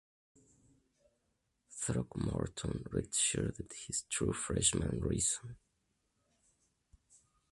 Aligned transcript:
Throckmorton 1.69 2.85
redshirted 2.89 3.71
his 3.85 4.01
true 4.09 4.33
freshman 4.33 4.99
season. 5.11 5.57